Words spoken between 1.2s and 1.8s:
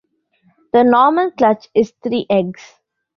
clutch